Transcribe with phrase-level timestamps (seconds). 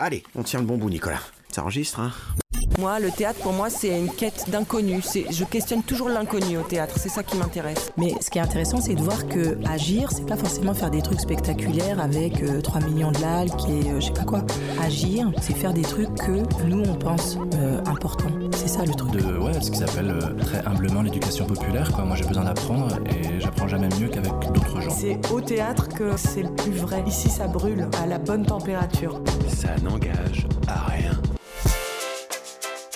[0.00, 1.20] Allez, on tient le bon bout, Nicolas.
[1.50, 2.12] Ça enregistre, hein
[2.78, 5.00] Moi, le théâtre, pour moi, c'est une quête d'inconnu.
[5.02, 6.94] C'est- Je questionne toujours l'inconnu au théâtre.
[6.96, 7.90] C'est ça qui m'intéresse.
[7.96, 11.02] Mais ce qui est intéressant, c'est de voir que agir, c'est pas forcément faire des
[11.02, 14.42] trucs spectaculaires avec euh, 3 millions de likes et euh, je sais pas quoi.
[14.80, 18.30] Agir, c'est faire des trucs que nous, on pense euh, importants.
[18.56, 19.10] C'est ça le truc.
[19.10, 21.90] de ouais, ce qu'ils appellent euh, très humblement l'éducation populaire.
[21.92, 22.04] Quoi.
[22.04, 24.90] Moi, j'ai besoin d'apprendre et j'apprends jamais mieux qu'avec d'autres gens.
[24.96, 27.02] C'est au théâtre que c'est le plus vrai.
[27.08, 29.20] Ici, ça brûle à la bonne température.
[29.48, 31.10] Ça n'engage à rien.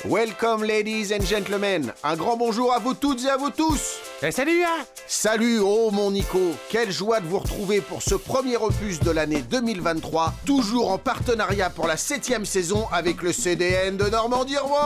[0.05, 1.93] Welcome, ladies and gentlemen.
[2.03, 4.01] Un grand bonjour à vous toutes et à vous tous.
[4.21, 6.41] Eh, salut, hein Salut, oh mon Nico.
[6.71, 11.71] Quelle joie de vous retrouver pour ce premier opus de l'année 2023, toujours en partenariat
[11.71, 14.79] pour la septième saison avec le CDN de Normandie Rouen.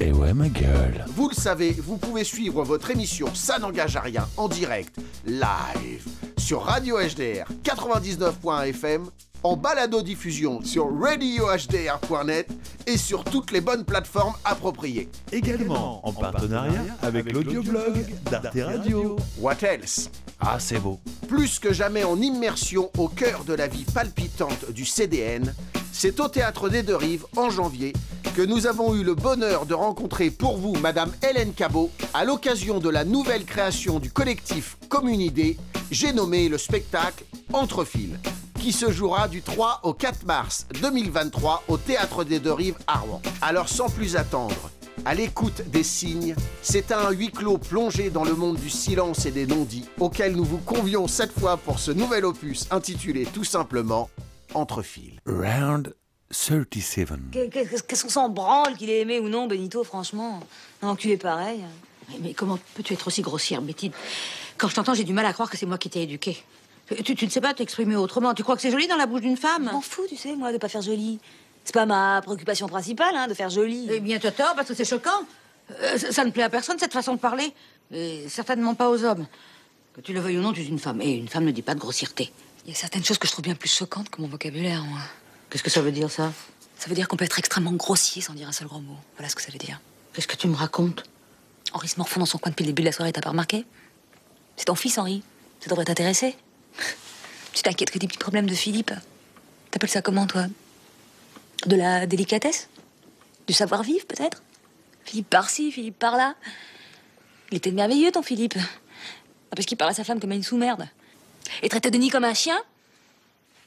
[0.00, 1.04] Eh ouais, ma gueule.
[1.08, 4.94] Vous le savez, vous pouvez suivre votre émission Ça n'engage à rien en direct,
[5.26, 6.04] live,
[6.38, 9.10] sur Radio HDR 99.fm,
[9.42, 12.48] en balado-diffusion sur radiohdr.net
[12.86, 15.08] et sur toutes les bonnes plateformes appropriées.
[15.32, 19.16] Également en partenariat avec l'audioblog d'Arte Radio.
[19.38, 20.10] What else?
[20.40, 20.98] Ah, c'est beau.
[21.28, 25.54] Plus que jamais en immersion au cœur de la vie palpitante du CDN,
[25.92, 27.92] c'est au Théâtre des Deux Rives, en janvier,
[28.34, 32.78] que nous avons eu le bonheur de rencontrer pour vous Madame Hélène Cabot à l'occasion
[32.78, 35.58] de la nouvelle création du collectif Commune Idée,
[35.90, 38.10] j'ai nommé le spectacle Entre fils,
[38.60, 42.98] qui se jouera du 3 au 4 mars 2023 au Théâtre des Deux Rives à
[42.98, 43.22] Rouen.
[43.40, 44.70] Alors sans plus attendre,
[45.04, 49.30] à l'écoute des signes, c'est un huis clos plongé dans le monde du silence et
[49.30, 54.10] des non-dits, auquel nous vous convions cette fois pour ce nouvel opus intitulé tout simplement
[54.52, 55.12] Entre fils.
[55.26, 55.94] Round
[56.30, 57.08] 37.
[57.32, 57.48] Qu'est-
[57.86, 60.40] Qu'est-ce qu'on s'en branle qu'il ait aimé ou non, Benito, franchement?
[60.82, 61.60] Un enculé pareil.
[62.10, 63.90] Mais- Mais comment peux-tu être aussi grossière, Betty
[64.58, 66.36] Quand je t'entends, j'ai du mal à croire que c'est moi qui t'ai éduquée.
[67.04, 68.34] Tu, tu ne sais pas t'exprimer autrement.
[68.34, 70.34] Tu crois que c'est joli dans la bouche d'une Je femme m'en fous, tu sais,
[70.34, 71.20] moi, de pas faire joli.
[71.64, 73.86] C'est pas ma préoccupation principale, hein, de faire joli.
[73.90, 75.10] Eh bien, tu as tort, parce que c'est choquant.
[75.70, 77.52] Euh, ça, ça ne plaît à personne, cette façon de parler.
[77.92, 79.26] Et certainement pas aux hommes.
[79.94, 81.00] Que tu le veuilles ou non, tu es une femme.
[81.00, 82.32] Et une femme ne dit pas de grossièreté.
[82.64, 85.00] Il y a certaines choses que je trouve bien plus choquantes que mon vocabulaire, moi.
[85.48, 86.32] Qu'est-ce que ça veut dire, ça?
[86.78, 88.96] Ça veut dire qu'on peut être extrêmement grossier sans dire un seul gros mot.
[89.16, 89.80] Voilà ce que ça veut dire.
[90.12, 91.04] Qu'est-ce que tu me racontes?
[91.72, 93.64] Henri se morfond dans son coin depuis le début de la soirée, t'as pas remarqué?
[94.56, 95.22] C'est ton fils, Henri.
[95.60, 96.36] Ça devrait t'intéresser.
[97.52, 98.92] Tu t'inquiètes que des petits problèmes de Philippe.
[99.70, 100.46] T'appelles ça comment, toi?
[101.66, 102.68] De la délicatesse?
[103.46, 104.42] Du savoir-vivre, peut-être?
[105.04, 106.34] Philippe par-ci, Philippe par-là.
[107.50, 108.54] Il était merveilleux, ton Philippe.
[108.58, 110.88] Ah, Parce qu'il parle à sa femme comme à une sous-merde.
[111.62, 112.58] Et traite Denis comme un chien?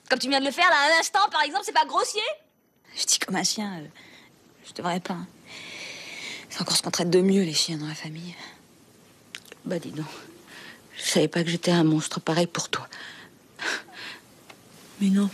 [0.10, 2.22] Comme tu viens de le faire, là, à un instant, par exemple, c'est pas grossier?
[2.96, 3.88] Je dis comme un chien, euh,
[4.68, 5.14] je devrais pas.
[5.16, 5.28] hein.
[6.50, 8.36] C'est encore ce qu'on traite de mieux, les chiens, dans la famille.
[9.66, 10.06] Bah, dis donc.
[10.98, 12.88] Je savais pas que j'étais un monstre pareil pour toi.
[15.02, 15.30] Mais non.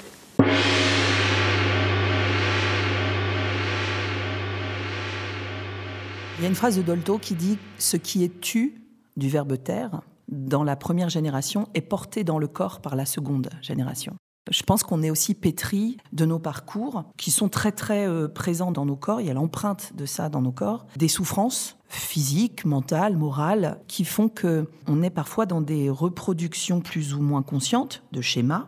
[6.38, 8.82] Il y a une phrase de Dolto qui dit Ce qui est tu
[9.18, 13.50] du verbe taire dans la première génération est porté dans le corps par la seconde
[13.62, 14.16] génération.
[14.50, 18.72] Je pense qu'on est aussi pétri de nos parcours qui sont très très euh, présents
[18.72, 19.22] dans nos corps.
[19.22, 24.06] Il y a l'empreinte de ça dans nos corps, des souffrances physiques, mentales, morales, qui
[24.06, 28.68] font que on est parfois dans des reproductions plus ou moins conscientes de schémas.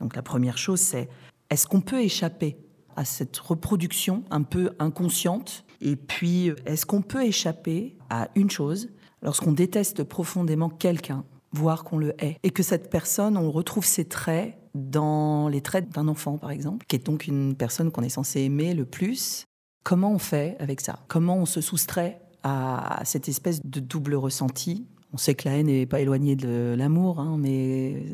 [0.00, 1.08] Donc la première chose, c'est
[1.50, 2.56] est-ce qu'on peut échapper
[2.96, 5.64] à cette reproduction un peu inconsciente?
[5.80, 8.88] Et puis, est-ce qu'on peut échapper à une chose
[9.22, 14.06] lorsqu'on déteste profondément quelqu'un, voire qu'on le hait, et que cette personne, on retrouve ses
[14.06, 18.08] traits dans les traits d'un enfant, par exemple, qui est donc une personne qu'on est
[18.08, 19.44] censé aimer le plus.
[19.84, 21.00] Comment on fait avec ça?
[21.08, 25.66] Comment on se soustrait à cette espèce de double ressenti On sait que la haine
[25.66, 28.04] n'est pas éloignée de l'amour, hein, mais,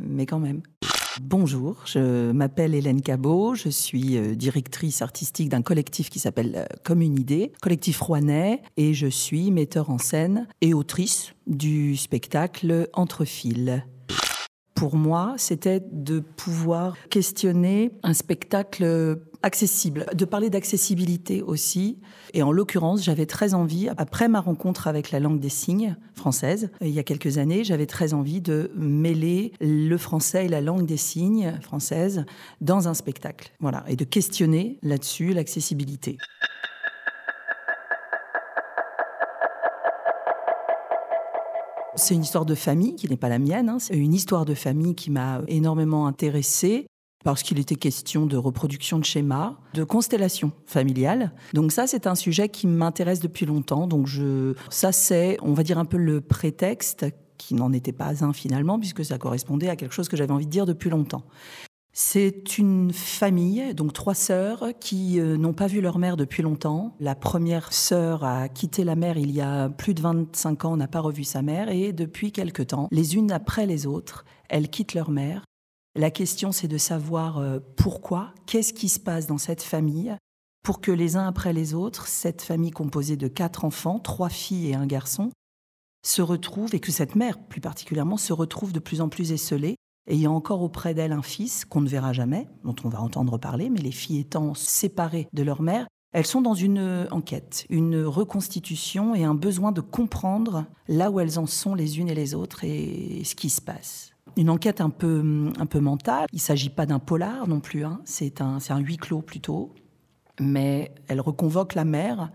[0.00, 0.62] mais quand même.
[1.20, 6.76] Bonjour, je m'appelle Hélène Cabot, je suis euh, directrice artistique d'un collectif qui s'appelle euh,
[6.84, 13.24] Commune Idée, collectif rouennais, et je suis metteur en scène et autrice du spectacle Entre
[13.24, 13.82] fils.
[14.74, 21.98] Pour moi, c'était de pouvoir questionner un spectacle accessible, de parler d'accessibilité aussi.
[22.34, 26.70] Et en l'occurrence, j'avais très envie, après ma rencontre avec la langue des signes française,
[26.80, 30.86] il y a quelques années, j'avais très envie de mêler le français et la langue
[30.86, 32.24] des signes française
[32.60, 33.52] dans un spectacle.
[33.60, 33.84] Voilà.
[33.88, 36.18] Et de questionner là-dessus l'accessibilité.
[41.96, 43.68] C'est une histoire de famille qui n'est pas la mienne.
[43.68, 43.78] hein.
[43.78, 46.86] C'est une histoire de famille qui m'a énormément intéressée
[47.24, 51.32] parce qu'il était question de reproduction de schémas, de constellation familiale.
[51.52, 53.86] Donc ça, c'est un sujet qui m'intéresse depuis longtemps.
[53.86, 57.06] Donc je, ça, c'est, on va dire un peu le prétexte
[57.36, 60.46] qui n'en était pas un finalement, puisque ça correspondait à quelque chose que j'avais envie
[60.46, 61.24] de dire depuis longtemps.
[61.92, 66.94] C'est une famille, donc trois sœurs, qui euh, n'ont pas vu leur mère depuis longtemps.
[67.00, 70.86] La première sœur a quitté la mère il y a plus de 25 ans, n'a
[70.86, 74.94] pas revu sa mère, et depuis quelque temps, les unes après les autres, elles quittent
[74.94, 75.44] leur mère.
[75.96, 80.16] La question, c'est de savoir euh, pourquoi, qu'est-ce qui se passe dans cette famille,
[80.62, 84.68] pour que les uns après les autres, cette famille composée de quatre enfants, trois filles
[84.68, 85.30] et un garçon,
[86.06, 89.74] se retrouve, et que cette mère plus particulièrement se retrouve de plus en plus esselée,
[90.08, 93.68] ayant encore auprès d'elle un fils qu'on ne verra jamais, dont on va entendre parler,
[93.68, 99.14] mais les filles étant séparées de leur mère, elles sont dans une enquête, une reconstitution
[99.14, 102.64] et un besoin de comprendre là où elles en sont les unes et les autres
[102.64, 104.09] et ce qui se passe.
[104.36, 106.26] Une enquête un peu, un peu mentale.
[106.32, 108.00] Il ne s'agit pas d'un polar non plus, hein.
[108.04, 109.74] c'est un, un huis clos plutôt.
[110.38, 112.30] Mais elle reconvoque la mère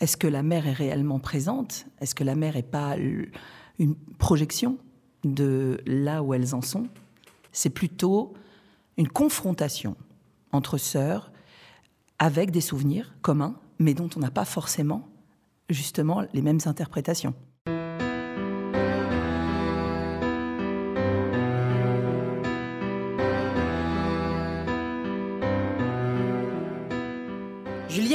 [0.00, 1.86] est-ce que la mère est réellement présente?
[2.00, 4.78] Est-ce que la mère n'est pas une projection
[5.24, 6.88] de là où elles en sont?
[7.52, 8.32] C'est plutôt
[8.96, 9.96] une confrontation
[10.52, 11.30] entre sœurs
[12.18, 15.06] avec des souvenirs communs, mais dont on n'a pas forcément
[15.68, 17.34] justement les mêmes interprétations.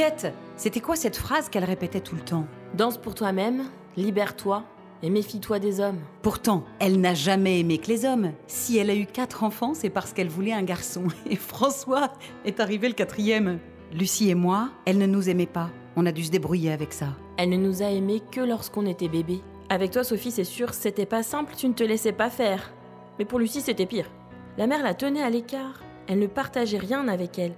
[0.06, 3.64] Juliette, c'était quoi cette phrase qu'elle répétait tout le temps Danse pour toi-même,
[3.96, 4.62] libère-toi
[5.02, 5.98] et méfie-toi des hommes.
[6.22, 8.30] Pourtant, elle n'a jamais aimé que les hommes.
[8.46, 11.08] Si elle a eu quatre enfants, c'est parce qu'elle voulait un garçon.
[11.30, 12.12] Et François
[12.44, 13.58] est arrivé le quatrième.
[13.92, 15.70] Lucie et moi, elle ne nous aimait pas.
[15.96, 17.08] On a dû se débrouiller avec ça.
[17.36, 19.40] Elle ne nous a aimés que lorsqu'on était bébé.
[19.70, 22.72] Avec toi, Sophie, c'est sûr, c'était pas simple, tu ne te laissais pas faire.
[23.18, 24.10] Mais pour Lucie, c'était pire.
[24.56, 25.82] La mère la tenait à l'écart.
[26.06, 27.54] Elle ne partageait rien avec elle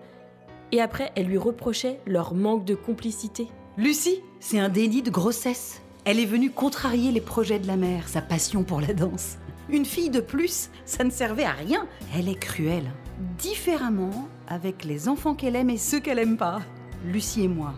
[0.73, 3.49] et après elle lui reprochait leur manque de complicité.
[3.76, 5.81] Lucie, c'est un déni de grossesse.
[6.05, 9.37] Elle est venue contrarier les projets de la mère, sa passion pour la danse.
[9.70, 11.87] Une fille de plus, ça ne servait à rien.
[12.17, 12.91] Elle est cruelle.
[13.38, 16.61] Différemment avec les enfants qu'elle aime et ceux qu'elle aime pas.
[17.05, 17.75] Lucie et moi,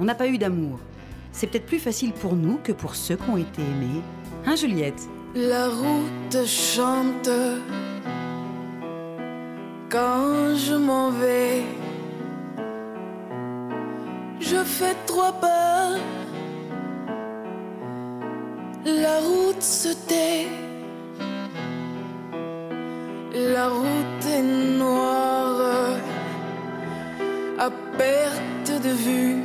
[0.00, 0.78] on n'a pas eu d'amour.
[1.32, 4.02] C'est peut-être plus facile pour nous que pour ceux qui ont été aimés.
[4.46, 5.02] Hein, Juliette?
[5.34, 7.28] La route chante
[9.90, 11.62] quand je m'en vais
[14.50, 15.90] je fais trois pas.
[18.84, 20.48] La route se tait.
[23.54, 24.46] La route est
[24.78, 25.96] noire
[27.58, 29.36] à perte de vue.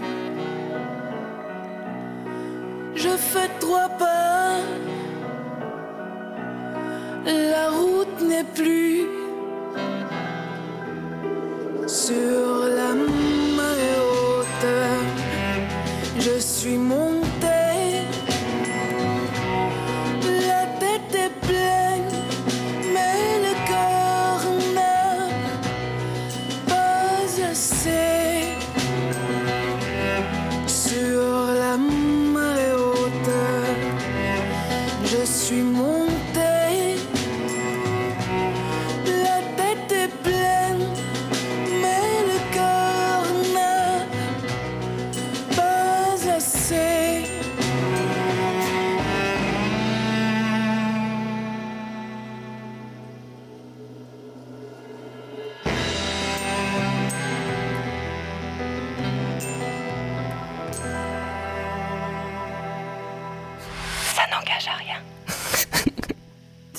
[2.95, 4.55] Je fais trois pas.
[7.25, 9.05] La route n'est plus
[11.87, 12.48] sur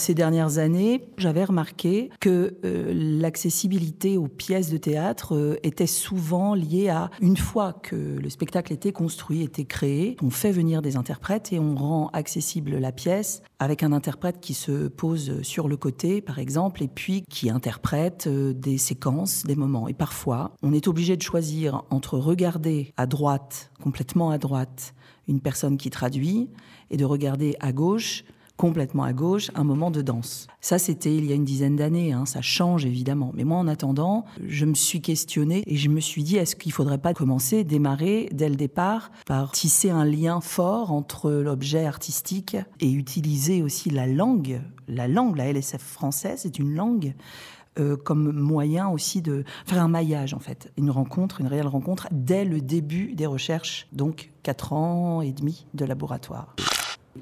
[0.00, 6.54] ces dernières années, j'avais remarqué que euh, l'accessibilité aux pièces de théâtre euh, était souvent
[6.54, 10.96] liée à une fois que le spectacle était construit, était créé, on fait venir des
[10.96, 15.76] interprètes et on rend accessible la pièce avec un interprète qui se pose sur le
[15.76, 19.86] côté, par exemple, et puis qui interprète euh, des séquences, des moments.
[19.86, 24.94] Et parfois, on est obligé de choisir entre regarder à droite, complètement à droite,
[25.28, 26.48] une personne qui traduit,
[26.90, 28.24] et de regarder à gauche
[28.60, 30.46] complètement à gauche, un moment de danse.
[30.60, 33.32] Ça, c'était il y a une dizaine d'années, hein, ça change évidemment.
[33.34, 36.68] Mais moi, en attendant, je me suis questionnée et je me suis dit, est-ce qu'il
[36.68, 41.86] ne faudrait pas commencer, démarrer dès le départ par tisser un lien fort entre l'objet
[41.86, 44.60] artistique et utiliser aussi la langue.
[44.88, 47.14] La langue, la LSF française, c'est une langue
[47.78, 52.08] euh, comme moyen aussi de faire un maillage en fait, une rencontre, une réelle rencontre
[52.10, 56.54] dès le début des recherches, donc quatre ans et demi de laboratoire.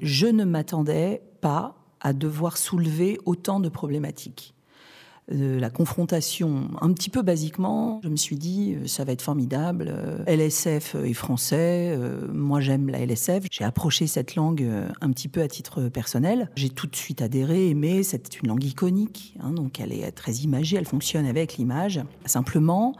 [0.01, 4.53] Je ne m'attendais pas à devoir soulever autant de problématiques.
[5.31, 9.21] de la confrontation, un petit peu basiquement, je me suis dit, euh, ça va être
[9.21, 9.85] formidable.
[9.89, 13.43] euh, LSF est français, euh, moi j'aime la LSF.
[13.51, 16.49] J'ai approché cette langue euh, un petit peu à titre personnel.
[16.55, 18.01] J'ai tout de suite adhéré, aimé.
[18.01, 22.01] C'est une langue iconique, hein, donc elle est très imagée, elle fonctionne avec l'image.
[22.25, 22.95] Simplement,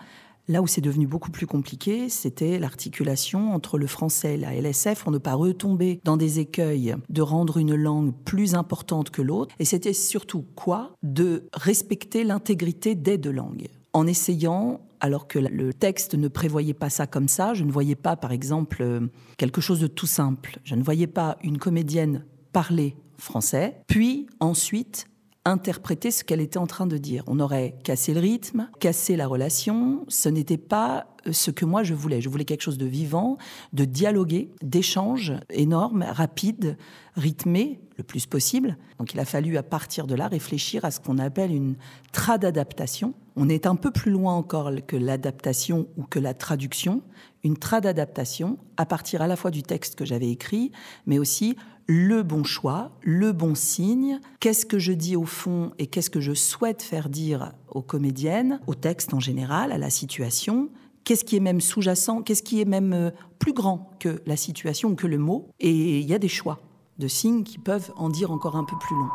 [0.50, 5.04] Là où c'est devenu beaucoup plus compliqué, c'était l'articulation entre le français et la LSF
[5.04, 9.54] pour ne pas retomber dans des écueils de rendre une langue plus importante que l'autre.
[9.60, 13.68] Et c'était surtout quoi De respecter l'intégrité des deux langues.
[13.94, 17.96] En essayant, alors que le texte ne prévoyait pas ça comme ça, je ne voyais
[17.96, 20.58] pas, par exemple, quelque chose de tout simple.
[20.64, 25.06] Je ne voyais pas une comédienne parler français, puis ensuite
[25.46, 27.24] interpréter ce qu'elle était en train de dire.
[27.28, 30.06] On aurait cassé le rythme, cassé la relation.
[30.08, 32.22] Ce n'était pas euh, ce que moi je voulais.
[32.22, 33.38] Je voulais quelque chose de vivant,
[33.74, 36.78] de dialogué, d'échange énorme, rapide,
[37.16, 38.78] rythmé le plus possible.
[38.98, 41.76] Donc il a fallu à partir de là réfléchir à ce qu'on appelle une
[42.12, 43.14] trad-adaptation.
[43.36, 47.02] On est un peu plus loin encore que l'adaptation ou que la traduction.
[47.44, 50.72] Une trad-adaptation à partir à la fois du texte que j'avais écrit,
[51.06, 51.56] mais aussi
[51.92, 56.20] le bon choix, le bon signe, qu'est-ce que je dis au fond et qu'est-ce que
[56.20, 60.70] je souhaite faire dire aux comédiennes, au texte en général, à la situation,
[61.04, 64.90] qu'est-ce qui est même sous-jacent, qu'est-ce qui est même euh, plus grand que la situation
[64.90, 65.50] ou que le mot?
[65.60, 66.60] Et il y a des choix
[67.00, 69.10] de signes qui peuvent en dire encore un peu plus long.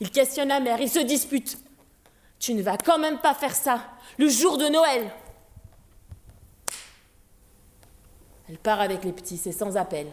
[0.00, 1.58] Il questionne la mère, il se dispute.
[2.40, 3.84] Tu ne vas quand même pas faire ça,
[4.18, 5.12] le jour de Noël.
[8.48, 10.08] Elle part avec les petits, c'est sans appel.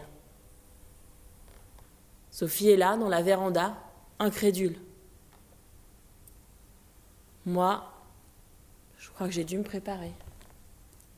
[2.32, 3.76] Sophie est là, dans la véranda,
[4.18, 4.76] incrédule.
[7.44, 7.84] Moi,
[8.98, 10.10] je crois que j'ai dû me préparer.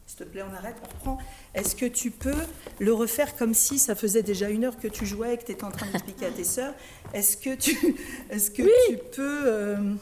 [0.06, 1.18] S'il te plaît, on arrête, on reprend.
[1.54, 2.34] Est-ce que tu peux
[2.80, 5.52] le refaire comme si ça faisait déjà une heure que tu jouais et que tu
[5.52, 6.74] étais en train d'expliquer à tes sœurs?
[7.12, 7.96] Est-ce que tu,
[8.30, 9.42] est-ce que tu peux...
[9.46, 9.94] euh,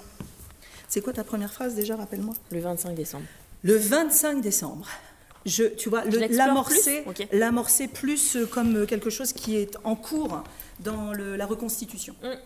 [0.89, 2.35] C'est quoi ta première phrase déjà, rappelle-moi?
[2.51, 3.27] Le 25 décembre.
[3.63, 4.89] Le 25 décembre.
[5.45, 10.43] Je, tu vois, l'amorcer, l'amorcer plus euh, comme euh, quelque chose qui est en cours
[10.83, 12.15] dans le- la reconstitution.
[12.23, 12.37] Mm.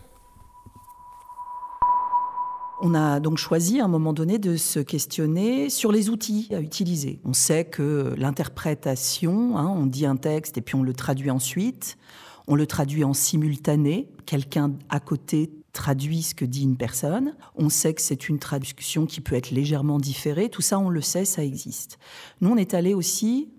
[2.79, 6.59] On a donc choisi à un moment donné de se questionner sur les outils à
[6.61, 7.19] utiliser.
[7.25, 11.97] On sait que l'interprétation, hein, on dit un texte et puis on le traduit ensuite,
[12.45, 17.69] on le traduit en simultané, quelqu'un à côté traduit ce que dit une personne, on
[17.69, 21.25] sait que c'est une traduction qui peut être légèrement différée, tout ça on le sait,
[21.25, 21.97] ça existe.
[22.41, 23.49] Nous on est allé aussi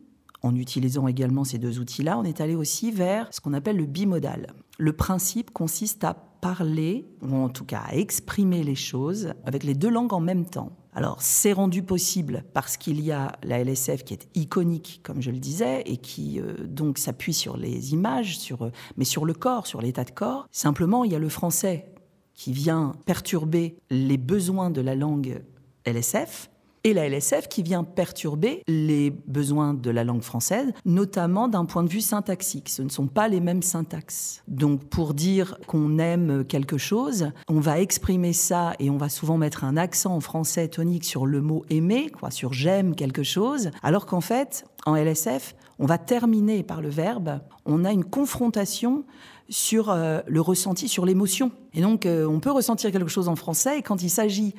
[0.43, 3.87] en utilisant également ces deux outils-là, on est allé aussi vers ce qu'on appelle le
[3.87, 4.53] bimodal.
[4.81, 9.75] Le principe consiste à parler, ou en tout cas à exprimer les choses avec les
[9.75, 10.71] deux langues en même temps.
[10.95, 15.33] Alors, c'est rendu possible parce qu'il y a la LSF qui est iconique, comme je
[15.33, 19.67] le disais, et qui euh, donc s'appuie sur les images, sur, mais sur le corps,
[19.67, 20.47] sur l'état de corps.
[20.53, 21.93] Simplement, il y a le français
[22.35, 25.43] qui vient perturber les besoins de la langue
[25.87, 26.51] LSF
[26.89, 31.85] et la LSF qui vient perturber les besoins de la langue française, notamment d'un point
[31.85, 32.71] de vue syntaxique.
[32.71, 34.43] Ce ne sont pas les mêmes syntaxes.
[34.49, 39.37] Donc pour dire qu'on aime quelque chose, on va exprimer ça et on va souvent
[39.37, 43.71] mettre un accent en français tonique sur le mot aimer, quoi, sur j'aime quelque chose,
[43.83, 49.05] alors qu'en fait, en LSF, on va terminer par le verbe, on a une confrontation
[49.51, 51.53] sur euh, le ressenti, sur l'émotion.
[51.75, 54.55] Et donc, euh, on peut ressentir quelque chose en français, et quand il s'agit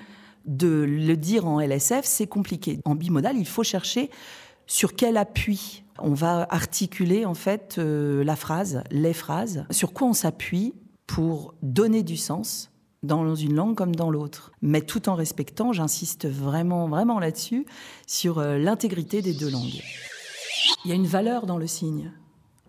[0.49, 2.79] de le dire en LSF, c'est compliqué.
[2.83, 4.09] En bimodal, il faut chercher
[4.65, 10.07] sur quel appui on va articuler en fait euh, la phrase, les phrases, sur quoi
[10.07, 10.73] on s'appuie
[11.07, 12.71] pour donner du sens
[13.03, 17.65] dans une langue comme dans l'autre, mais tout en respectant, j'insiste vraiment, vraiment là-dessus,
[18.07, 19.81] sur euh, l'intégrité des deux langues.
[20.83, 22.11] Il y a une valeur dans le signe.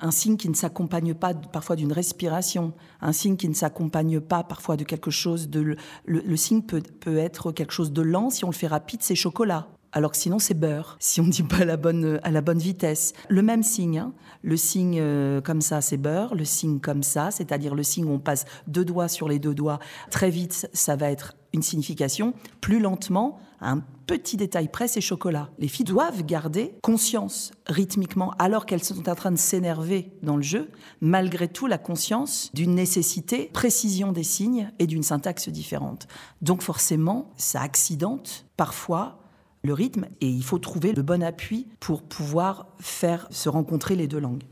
[0.01, 4.43] Un signe qui ne s'accompagne pas parfois d'une respiration, un signe qui ne s'accompagne pas
[4.43, 5.77] parfois de quelque chose de...
[6.07, 6.83] Le, signe peut
[7.19, 9.69] être quelque chose de lent, si on le fait rapide, c'est chocolat.
[9.93, 12.41] Alors que sinon c'est beurre, si on ne dit pas à la bonne, à la
[12.41, 13.13] bonne vitesse.
[13.29, 14.13] Le même signe, hein.
[14.43, 18.13] le signe euh, comme ça c'est beurre, le signe comme ça, c'est-à-dire le signe où
[18.13, 19.81] on passe deux doigts sur les deux doigts,
[20.11, 25.51] très vite ça va être une signification, plus lentement, un petit détail près, c'est chocolat.
[25.59, 30.43] Les filles doivent garder conscience rythmiquement, alors qu'elles sont en train de s'énerver dans le
[30.43, 30.71] jeu,
[31.01, 36.09] malgré tout la conscience d'une nécessité, précision des signes et d'une syntaxe différente.
[36.41, 39.19] Donc forcément, ça accidente parfois
[39.63, 44.07] le rythme et il faut trouver le bon appui pour pouvoir faire se rencontrer les
[44.07, 44.45] deux langues.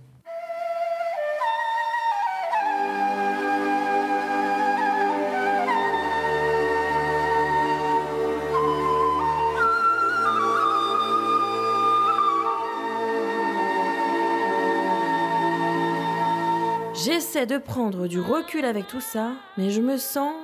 [17.05, 20.35] J'essaie de prendre du recul avec tout ça, mais je me sens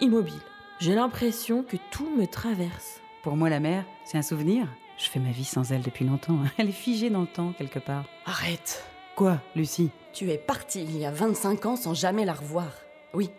[0.00, 0.40] immobile.
[0.80, 3.00] J'ai l'impression que tout me traverse.
[3.22, 4.66] Pour moi, la mer, c'est un souvenir.
[4.96, 6.38] Je fais ma vie sans elle depuis longtemps.
[6.58, 8.04] Elle est figée dans le temps, quelque part.
[8.26, 8.84] Arrête.
[9.16, 9.90] Quoi, Lucie?
[10.12, 12.68] Tu es partie il y a 25 ans sans jamais la revoir.
[13.14, 13.30] Oui,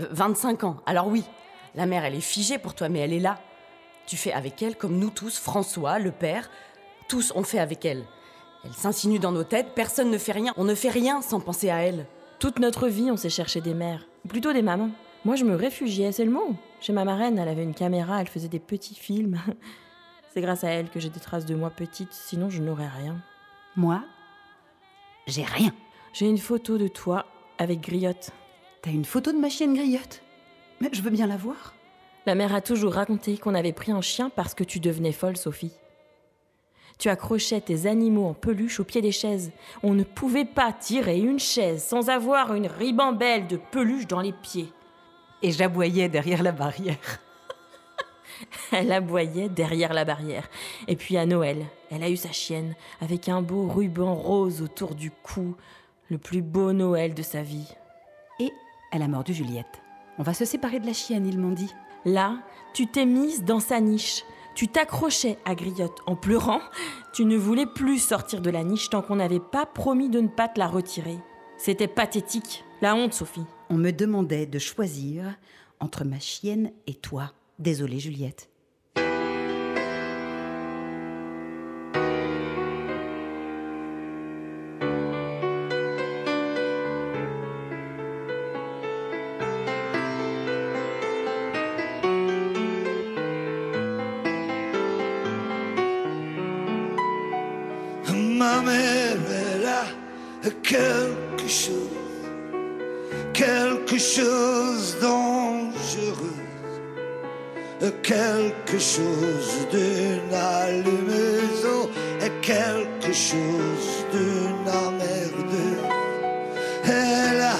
[0.00, 0.76] euh, 25 ans.
[0.86, 1.24] Alors oui,
[1.74, 3.40] la mère, elle est figée pour toi, mais elle est là.
[4.06, 6.50] Tu fais avec elle comme nous tous, François, le père.
[7.08, 8.04] Tous, on fait avec elle.
[8.64, 10.52] Elle s'insinue dans nos têtes, personne ne fait rien.
[10.56, 12.06] On ne fait rien sans penser à elle.
[12.38, 14.90] Toute notre vie, on s'est cherché des mères, ou plutôt des mamans.
[15.24, 16.54] Moi, je me réfugiais, c'est le mot.
[16.84, 19.40] Chez ma marraine, elle avait une caméra, elle faisait des petits films.
[20.34, 23.16] c'est grâce à elle que j'ai des traces de moi petite, sinon je n'aurais rien.
[23.74, 24.04] Moi,
[25.26, 25.72] j'ai rien.
[26.12, 27.24] J'ai une photo de toi
[27.56, 28.32] avec Griotte.
[28.82, 30.20] T'as une photo de ma chienne Griotte?
[30.82, 31.72] Mais je veux bien la voir.
[32.26, 35.38] La mère a toujours raconté qu'on avait pris un chien parce que tu devenais folle,
[35.38, 35.72] Sophie.
[36.98, 39.52] Tu accrochais tes animaux en peluche au pied des chaises.
[39.82, 44.34] On ne pouvait pas tirer une chaise sans avoir une ribambelle de peluche dans les
[44.34, 44.68] pieds.
[45.42, 47.20] Et j'aboyais derrière la barrière.
[48.72, 50.48] Elle aboyait derrière la barrière.
[50.88, 54.94] Et puis à Noël, elle a eu sa chienne avec un beau ruban rose autour
[54.94, 55.54] du cou,
[56.10, 57.68] le plus beau Noël de sa vie.
[58.40, 58.52] Et
[58.92, 59.82] elle a mordu Juliette.
[60.18, 61.72] On va se séparer de la chienne, ils m'ont dit.
[62.04, 62.38] Là,
[62.72, 64.24] tu t'es mise dans sa niche.
[64.54, 66.60] Tu t'accrochais à Griotte en pleurant.
[67.12, 70.28] Tu ne voulais plus sortir de la niche tant qu'on n'avait pas promis de ne
[70.28, 71.18] pas te la retirer.
[71.56, 72.64] C'était pathétique.
[72.80, 73.46] La honte, Sophie.
[73.70, 75.36] On me demandait de choisir
[75.80, 77.32] entre ma chienne et toi.
[77.58, 78.50] Désolée, Juliette.
[108.64, 111.66] Quelque chose d'une allumeuse
[112.20, 115.84] et quelque chose d'une emmerdeuse.
[116.84, 117.56] Elle a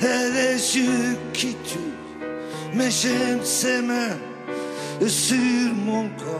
[0.00, 1.78] des yeux qui tuent,
[2.74, 4.18] mais j'aime ses mains
[5.06, 6.38] sur mon corps.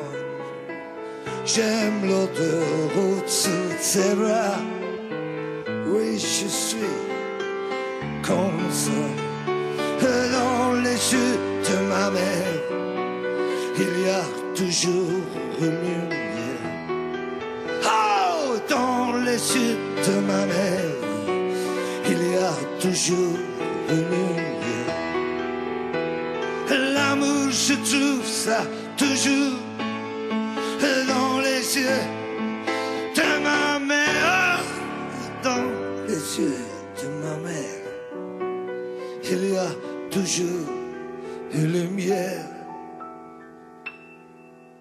[1.44, 4.58] J'aime l'odeur au-dessous de ses bras.
[5.88, 6.78] Oui, je suis
[8.22, 8.90] comme ça.
[10.00, 12.62] Dans les yeux de ma mère,
[13.82, 15.22] il y a toujours
[15.60, 16.18] lumière.
[17.84, 20.92] Oh, dans les yeux de ma mère,
[22.12, 23.36] il y a toujours
[23.88, 24.96] une lumière.
[26.94, 28.60] L'amour, je trouve ça
[28.96, 29.58] toujours
[31.08, 32.04] dans les yeux
[33.16, 34.60] de ma mère,
[35.42, 35.66] dans
[36.08, 36.64] les yeux
[37.00, 37.82] de ma mère,
[39.24, 39.70] il y a
[40.10, 40.68] toujours
[41.54, 42.61] une lumière.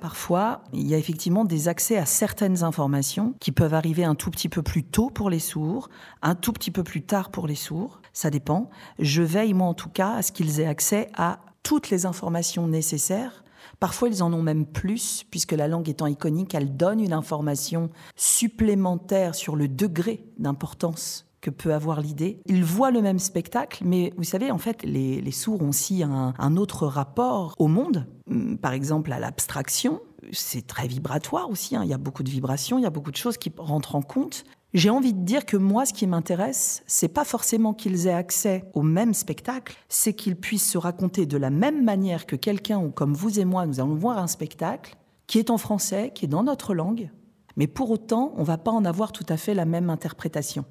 [0.02, 4.32] Parfois, il y a effectivement des accès à certaines informations qui peuvent arriver un tout
[4.32, 5.90] petit peu plus tôt pour les sourds,
[6.24, 8.02] un tout petit peu plus tard pour les sourds.
[8.12, 8.72] Ça dépend.
[8.98, 12.68] Je veille, moi en tout cas, à ce qu'ils aient accès à toutes les informations
[12.68, 13.44] nécessaires.
[13.80, 17.92] Parfois, ils en ont même plus, puisque la langue étant iconique, elle donne une information
[18.16, 22.40] supplémentaire sur le degré d'importance que peut avoir l'idée.
[22.46, 26.56] Ils voient le même spectacle, mais vous savez, en fait, les, sourds ont aussi un,
[26.58, 30.02] autre rapport au monde, Hum, par exemple à l'abstraction.
[30.32, 31.84] C'est très vibratoire aussi, hein.
[31.84, 34.02] il y a beaucoup de vibrations, il y a beaucoup de choses qui rentrent en
[34.02, 34.46] compte.
[34.74, 38.64] J'ai envie de dire que moi, ce qui m'intéresse, c'est pas forcément qu'ils aient accès
[38.74, 42.90] au même spectacle, c'est qu'ils puissent se raconter de la même manière que quelqu'un ou
[42.90, 44.96] comme vous et moi, nous allons voir un spectacle
[45.28, 47.10] qui est en français, qui est dans notre langue,
[47.58, 50.64] mais pour autant, on va pas en avoir tout à fait la même interprétation.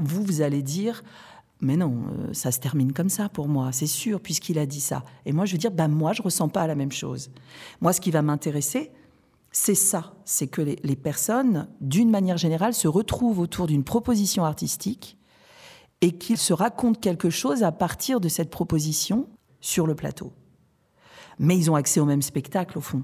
[0.00, 1.02] Vous, vous allez dire,
[1.60, 4.80] mais non, euh, ça se termine comme ça pour moi, c'est sûr, puisqu'il a dit
[4.80, 5.04] ça.
[5.26, 7.30] Et moi, je veux dire, ben moi, je ressens pas la même chose.
[7.80, 8.90] Moi, ce qui va m'intéresser,
[9.52, 14.44] c'est ça, c'est que les, les personnes, d'une manière générale, se retrouvent autour d'une proposition
[14.44, 15.18] artistique
[16.00, 19.28] et qu'ils se racontent quelque chose à partir de cette proposition
[19.60, 20.32] sur le plateau.
[21.38, 23.02] Mais ils ont accès au même spectacle, au fond.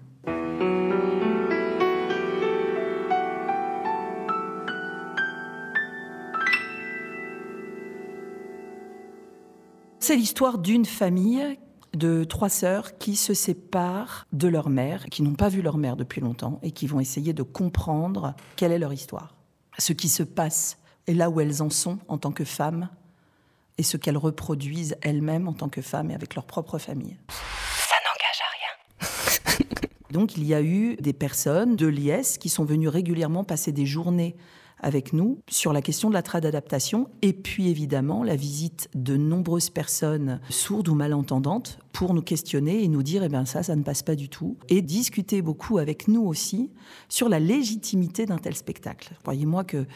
[10.07, 11.59] C'est l'histoire d'une famille
[11.93, 15.97] de trois sœurs qui se séparent de leur mère, qui n'ont pas vu leur mère
[15.97, 19.35] depuis longtemps et qui vont essayer de comprendre quelle est leur histoire,
[19.79, 22.89] ce qui se passe et là où elles en sont en tant que femmes
[23.79, 27.17] et ce qu'elles reproduisent elles-mêmes en tant que femmes et avec leur propre famille.
[27.29, 29.89] Ça n'engage à rien.
[30.13, 33.87] Donc il y a eu des personnes de l'IS qui sont venues régulièrement passer des
[33.87, 34.37] journées
[34.81, 39.17] avec nous sur la question de la trad adaptation et puis évidemment la visite de
[39.17, 43.75] nombreuses personnes sourdes ou malentendantes pour nous questionner et nous dire eh bien ça ça
[43.77, 46.71] ne passe pas du tout et discuter beaucoup avec nous aussi
[47.09, 49.15] sur la légitimité d'un tel spectacle.
[49.23, 49.87] Croyez-moi que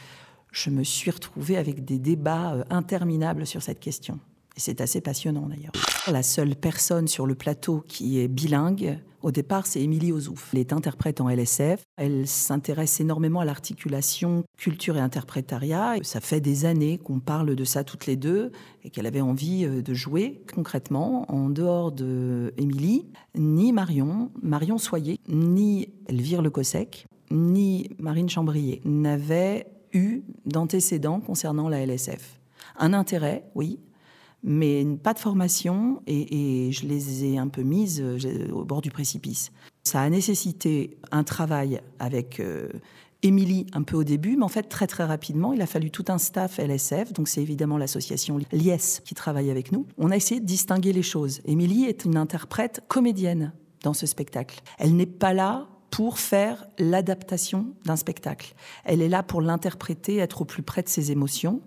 [0.53, 4.19] je me suis retrouvée avec des débats euh, interminables sur cette question.
[4.57, 5.73] C'est assez passionnant d'ailleurs.
[6.11, 10.51] La seule personne sur le plateau qui est bilingue, au départ, c'est Émilie Ozouf.
[10.53, 11.83] Elle est interprète en LSF.
[11.97, 15.97] Elle s'intéresse énormément à l'articulation culture et interprétariat.
[16.03, 18.51] Ça fait des années qu'on parle de ça toutes les deux
[18.83, 23.09] et qu'elle avait envie euh, de jouer concrètement en dehors de Émilie.
[23.37, 31.85] Ni Marion, Marion Soyer, ni Elvire Lecossec, ni Marine Chambrier n'avaient eu d'antécédents concernant la
[31.85, 32.41] LSF.
[32.79, 33.81] Un intérêt, oui,
[34.43, 38.91] mais pas de formation et, je les ai un peu mises euh, au bord du
[38.91, 39.51] précipice.
[39.85, 42.69] Ça a nécessité un travail avec euh,
[43.23, 46.05] Émilie un peu au début, mais en fait très très rapidement, il a fallu tout
[46.09, 49.87] un staff LSF, donc c'est évidemment l'association Lies qui travaille avec nous.
[49.99, 51.41] On a essayé de distinguer les choses.
[51.45, 54.61] Émilie est une interprète comédienne dans ce spectacle.
[54.79, 58.55] Elle n'est pas là pour faire l'adaptation d'un spectacle.
[58.85, 61.61] Elle est là pour l'interpréter, être au plus près de ses émotions.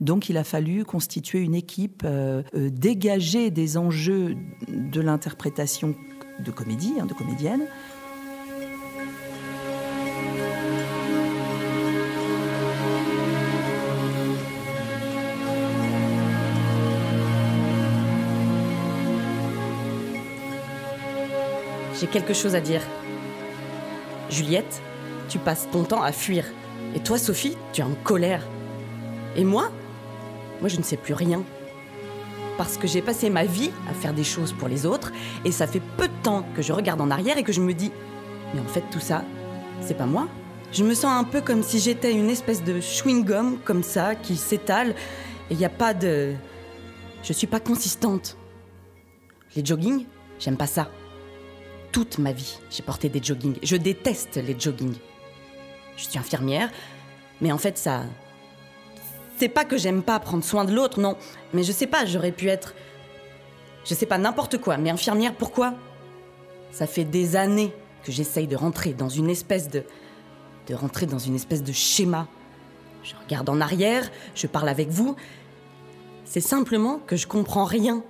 [0.00, 4.36] Donc il a fallu constituer une équipe euh, euh, dégagée des enjeux
[4.68, 5.94] de l'interprétation
[6.38, 7.66] de comédie, hein, de comédienne.
[22.00, 22.80] J'ai quelque chose à dire.
[24.30, 24.80] Juliette,
[25.28, 26.44] tu passes ton temps à fuir.
[26.94, 28.46] Et toi, Sophie, tu es en colère.
[29.36, 29.70] Et moi
[30.60, 31.42] Moi, je ne sais plus rien.
[32.56, 35.12] Parce que j'ai passé ma vie à faire des choses pour les autres,
[35.44, 37.74] et ça fait peu de temps que je regarde en arrière et que je me
[37.74, 37.90] dis
[38.54, 39.24] Mais en fait, tout ça,
[39.80, 40.28] c'est pas moi.
[40.72, 44.36] Je me sens un peu comme si j'étais une espèce de chewing-gum, comme ça, qui
[44.36, 44.90] s'étale,
[45.50, 46.34] et il n'y a pas de.
[47.22, 48.36] Je suis pas consistante.
[49.56, 50.04] Les joggings,
[50.38, 50.88] j'aime pas ça
[51.92, 53.58] toute ma vie, j'ai porté des joggings.
[53.62, 54.96] Je déteste les joggings.
[55.96, 56.70] Je suis infirmière,
[57.40, 58.04] mais en fait, ça.
[59.36, 61.16] C'est pas que j'aime pas prendre soin de l'autre, non.
[61.54, 62.74] Mais je sais pas, j'aurais pu être.
[63.84, 64.76] Je sais pas, n'importe quoi.
[64.76, 65.74] Mais infirmière, pourquoi?
[66.70, 67.72] Ça fait des années
[68.04, 69.84] que j'essaye de rentrer dans une espèce de.
[70.68, 72.28] de rentrer dans une espèce de schéma.
[73.02, 75.16] Je regarde en arrière, je parle avec vous.
[76.24, 78.04] C'est simplement que je comprends rien.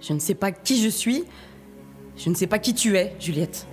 [0.00, 1.24] Je ne sais pas qui je suis,
[2.16, 3.66] je ne sais pas qui tu es, Juliette.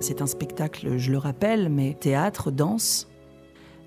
[0.00, 3.08] C'est un spectacle, je le rappelle, mais théâtre, danse.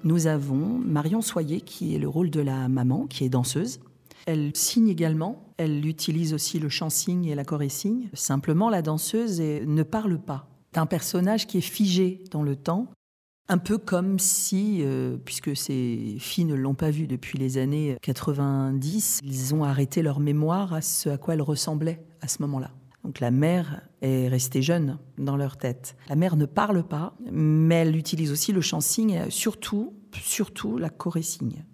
[0.03, 3.79] Nous avons Marion Soyer qui est le rôle de la maman, qui est danseuse.
[4.25, 5.53] Elle signe également.
[5.57, 8.09] Elle utilise aussi le chant signe et la signe.
[8.13, 10.47] Simplement, la danseuse ne parle pas.
[10.73, 12.87] C'est un personnage qui est figé dans le temps.
[13.51, 17.97] Un peu comme si, euh, puisque ces filles ne l'ont pas vu depuis les années
[18.03, 22.69] 90, ils ont arrêté leur mémoire à ce à quoi elle ressemblait à ce moment-là.
[23.03, 25.95] Donc la mère est restée jeune dans leur tête.
[26.09, 30.91] La mère ne parle pas, mais elle utilise aussi le chant signe, surtout, surtout la
[30.91, 31.65] choré signe.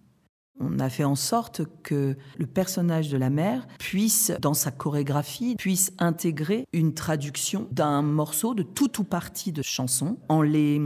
[0.60, 5.56] On a fait en sorte que le personnage de la mère puisse, dans sa chorégraphie,
[5.58, 10.80] puisse intégrer une traduction d'un morceau de tout ou partie de chanson en les,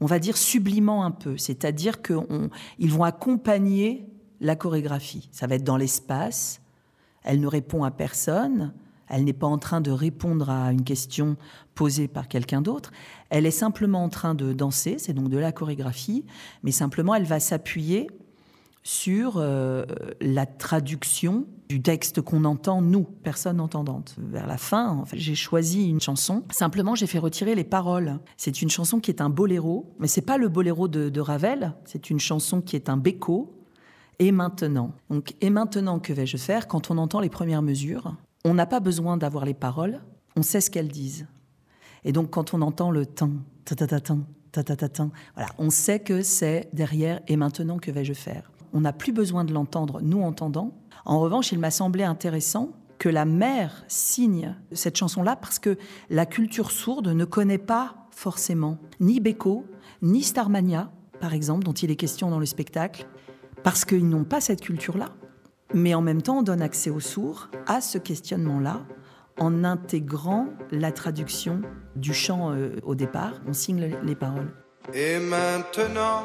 [0.00, 1.38] on va dire, sublimant un peu.
[1.38, 4.06] C'est-à-dire qu'ils vont accompagner
[4.40, 5.30] la chorégraphie.
[5.32, 6.60] Ça va être dans l'espace.
[7.22, 8.74] Elle ne répond à personne.
[9.08, 11.36] Elle n'est pas en train de répondre à une question
[11.74, 12.92] posée par quelqu'un d'autre.
[13.30, 16.24] Elle est simplement en train de danser, c'est donc de la chorégraphie,
[16.62, 18.08] mais simplement elle va s'appuyer
[18.82, 19.84] sur euh,
[20.20, 24.16] la traduction du texte qu'on entend, nous, personnes entendantes.
[24.18, 26.42] Vers la fin, j'ai choisi une chanson.
[26.50, 28.18] Simplement, j'ai fait retirer les paroles.
[28.36, 31.74] C'est une chanson qui est un boléro, mais c'est pas le boléro de, Ravel.
[31.84, 33.56] C'est une chanson qui est un béco.
[34.18, 34.92] Et maintenant.
[35.08, 38.80] Donc, et maintenant, que vais-je faire Quand on entend les premières mesures, on n'a pas
[38.80, 40.00] besoin d'avoir les paroles.
[40.36, 41.26] On sait ce qu'elles disent.
[42.04, 43.32] Et donc, quand on entend le temps,
[43.64, 47.20] ta ta ta ta ta ta voilà, on sait que c'est derrière.
[47.28, 48.49] Et maintenant, que vais-je faire?
[48.72, 50.72] On n'a plus besoin de l'entendre, nous entendant.
[51.04, 55.78] En revanche, il m'a semblé intéressant que la mère signe cette chanson-là parce que
[56.10, 59.64] la culture sourde ne connaît pas forcément ni Beko,
[60.02, 63.06] ni Starmania, par exemple, dont il est question dans le spectacle,
[63.62, 65.06] parce qu'ils n'ont pas cette culture-là.
[65.72, 68.82] Mais en même temps, on donne accès aux sourds à ce questionnement-là
[69.38, 71.62] en intégrant la traduction
[71.96, 73.32] du chant euh, au départ.
[73.46, 74.52] On signe les paroles.
[74.92, 76.24] Et maintenant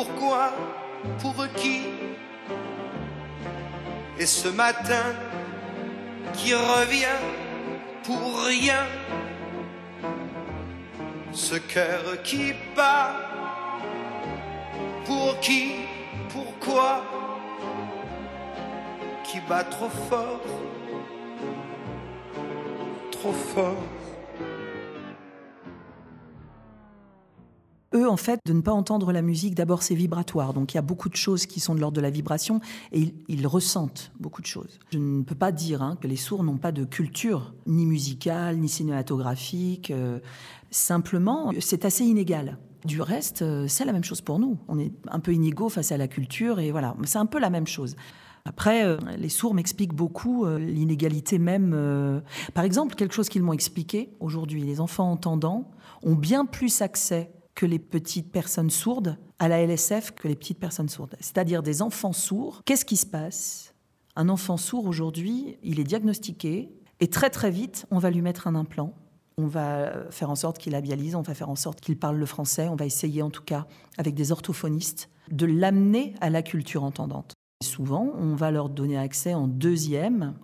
[0.00, 0.50] pourquoi
[1.20, 1.82] pour qui
[4.18, 5.14] et ce matin
[6.32, 7.20] qui revient
[8.04, 8.86] pour rien
[11.32, 13.12] ce cœur qui bat
[15.04, 15.72] pour qui
[16.30, 17.04] pourquoi
[19.24, 20.40] qui bat trop fort
[23.12, 23.99] trop fort
[28.06, 30.54] en fait, de ne pas entendre la musique, d'abord c'est vibratoire.
[30.54, 32.60] Donc il y a beaucoup de choses qui sont de l'ordre de la vibration
[32.92, 34.78] et ils, ressentent beaucoup de choses.
[34.92, 38.58] Je ne peux pas dire hein, que les sourds n'ont pas de culture, ni musicale,
[38.58, 39.90] ni cinématographique.
[39.90, 40.20] Euh,
[40.70, 42.58] simplement, c'est assez inégal.
[42.84, 44.56] Du reste, euh, c'est la même chose pour nous.
[44.68, 47.50] On est un peu inégaux face à la culture et voilà, c'est un peu la
[47.50, 47.96] même chose.
[48.44, 52.22] Après, euh, les sourds m'expliquent beaucoup l'inégalité même.
[52.54, 55.70] Par exemple, quelque chose qu'ils m'ont expliqué aujourd'hui, les enfants entendants
[56.02, 57.30] ont bien plus accès
[57.60, 61.14] que les petites personnes sourdes à la LSF que les petites personnes sourdes.
[61.20, 62.62] C'est-à-dire des enfants sourds.
[62.64, 63.74] Qu'est-ce qui se passe?
[64.16, 68.46] Un enfant sourd aujourd'hui, il est diagnostiqué et très très vite, on va lui mettre
[68.46, 68.94] un implant.
[69.36, 72.24] On va faire en sorte qu'il labialise, on va faire en sorte qu'il parle le
[72.24, 73.66] français, on va essayer en tout cas,
[73.98, 77.34] avec des orthophonistes, de l'amener à la culture entendante.
[77.62, 80.34] Souvent, on va leur donner accès en deuxième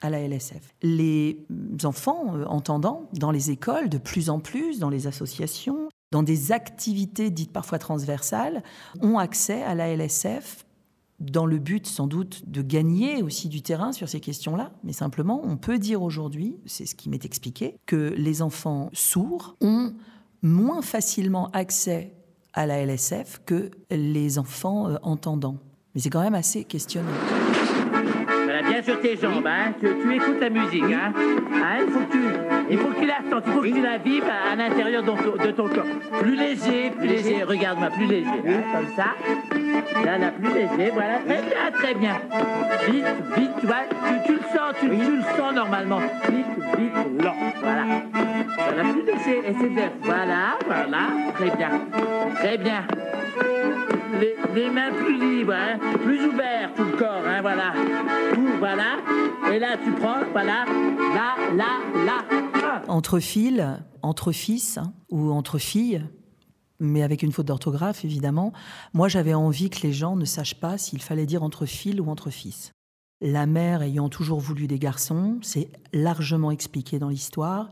[0.00, 0.74] à la LSF.
[0.82, 1.44] Les
[1.84, 7.30] enfants entendants, dans les écoles, de plus en plus, dans les associations, dans des activités
[7.30, 8.62] dites parfois transversales,
[9.00, 10.66] ont accès à la LSF
[11.18, 15.40] dans le but sans doute de gagner aussi du terrain sur ces questions-là, mais simplement
[15.42, 19.94] on peut dire aujourd'hui, c'est ce qui m'est expliqué, que les enfants sourds ont
[20.42, 22.12] moins facilement accès
[22.52, 25.56] à la LSF que les enfants euh, entendants.
[25.94, 27.08] Mais c'est quand même assez questionnant.
[28.44, 29.72] Voilà, bien sur tes jambes, hein.
[29.80, 31.14] Tu, tu écoutes la musique, hein.
[31.16, 32.41] hein faut que tu,
[32.72, 35.46] il faut que tu la il faut que tu la vives à, à l'intérieur de,
[35.46, 35.84] de, ton corps.
[36.20, 37.42] Plus léger, plus léger.
[37.42, 39.14] Regarde-moi, plus léger, hein, comme ça.
[40.04, 41.18] Là, là, plus léger, voilà.
[41.18, 42.20] Très bien, très bien.
[42.88, 43.04] Vite,
[43.36, 46.00] vite, tu vois, tu, tu le sens, tu, tu, le sens normalement.
[46.30, 46.46] Vite,
[46.78, 47.84] vite, lent, voilà.
[48.56, 50.98] Voilà, plus léger, essaie de Voilà, voilà,
[51.34, 51.70] très bien.
[52.36, 52.84] Très bien.
[54.20, 57.72] Les, les, mains plus libres, hein, plus ouverts tout le corps, hein, voilà.
[58.34, 59.52] Tout, voilà.
[59.52, 60.64] Et là, tu prends, voilà.
[61.14, 62.41] Là, là, là.
[62.88, 63.62] Entre fils,
[64.02, 66.04] entre fils hein, ou entre filles,
[66.80, 68.52] mais avec une faute d'orthographe, évidemment,
[68.92, 72.10] moi j'avais envie que les gens ne sachent pas s'il fallait dire entre fils ou
[72.10, 72.72] entre fils.
[73.20, 77.70] La mère ayant toujours voulu des garçons, c'est largement expliqué dans l'histoire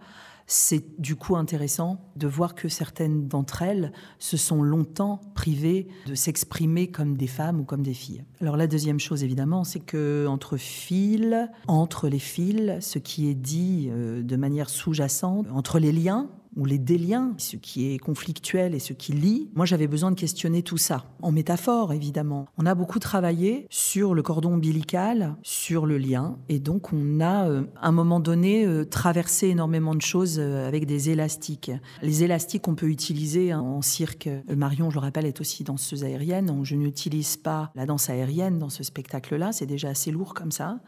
[0.51, 6.17] c'est du coup intéressant de voir que certaines d'entre elles se sont longtemps privées de
[6.17, 8.25] s'exprimer comme des femmes ou comme des filles.
[8.41, 11.37] Alors la deuxième chose évidemment, c'est que entre fils,
[11.69, 16.65] entre les fils, ce qui est dit euh, de manière sous-jacente, entre les liens, ou
[16.65, 20.63] les déliens, ce qui est conflictuel et ce qui lie, moi j'avais besoin de questionner
[20.63, 22.47] tout ça, en métaphore évidemment.
[22.59, 27.49] On a beaucoup travaillé sur le cordon ombilical, sur le lien, et donc on a
[27.49, 31.71] euh, à un moment donné euh, traversé énormément de choses euh, avec des élastiques.
[32.03, 36.05] Les élastiques qu'on peut utiliser hein, en cirque, Marion je le rappelle est aussi danseuse
[36.05, 40.53] aérienne, je n'utilise pas la danse aérienne dans ce spectacle-là, c'est déjà assez lourd comme
[40.53, 40.81] ça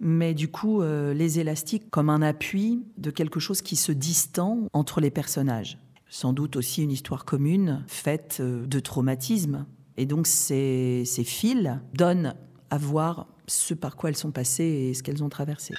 [0.00, 4.68] mais du coup, euh, les élastiques comme un appui de quelque chose qui se distend
[4.72, 5.78] entre les personnages.
[6.08, 9.66] Sans doute aussi une histoire commune faite euh, de traumatismes.
[9.96, 12.34] Et donc ces, ces fils donnent
[12.70, 15.74] à voir ce par quoi elles sont passées et ce qu'elles ont traversé.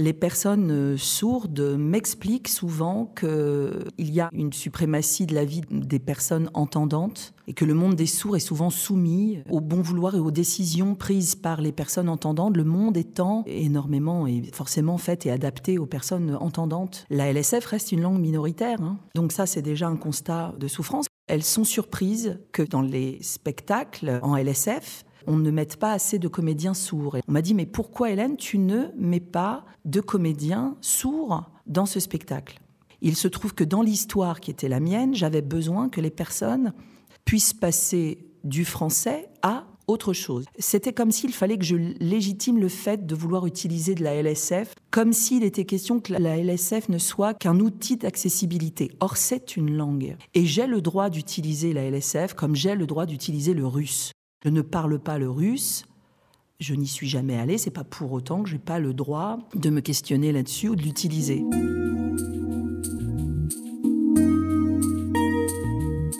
[0.00, 5.98] Les personnes euh, sourdes m'expliquent souvent qu'il y a une suprématie de la vie des
[5.98, 10.18] personnes entendantes et que le monde des sourds est souvent soumis au bon vouloir et
[10.18, 15.30] aux décisions prises par les personnes entendantes, le monde étant énormément et forcément fait et
[15.30, 17.04] adapté aux personnes entendantes.
[17.10, 18.98] La LSF reste une langue minoritaire, hein.
[19.14, 21.08] donc ça c'est déjà un constat de souffrance.
[21.26, 26.28] Elles sont surprises que dans les spectacles en LSF, on ne met pas assez de
[26.28, 27.16] comédiens sourds.
[27.28, 32.00] On m'a dit, mais pourquoi Hélène, tu ne mets pas de comédiens sourds dans ce
[32.00, 32.60] spectacle?
[33.02, 36.72] Il se trouve que dans l'histoire qui était la mienne, j'avais besoin que les personnes
[37.24, 40.44] puissent passer du français à autre chose.
[40.58, 44.74] C'était comme s'il fallait que je légitime le fait de vouloir utiliser de la LSF,
[44.90, 48.92] comme s'il était question que la LSF ne soit qu'un outil d'accessibilité.
[49.00, 50.16] Or, c'est une langue.
[50.34, 54.12] Et j'ai le droit d'utiliser la LSF comme j'ai le droit d'utiliser le russe.
[54.42, 55.84] Je ne parle pas le russe,
[56.60, 59.68] je n'y suis jamais allée, c'est pas pour autant que j'ai pas le droit de
[59.68, 61.44] me questionner là-dessus ou de l'utiliser.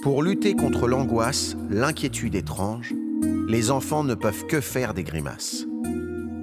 [0.03, 2.95] Pour lutter contre l'angoisse, l'inquiétude étrange,
[3.49, 5.67] les enfants ne peuvent que faire des grimaces.